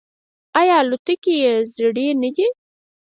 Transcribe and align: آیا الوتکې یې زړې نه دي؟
آیا 0.59 0.75
الوتکې 0.81 1.33
یې 1.43 1.53
زړې 1.75 2.07
نه 2.21 2.29
دي؟ 2.35 2.47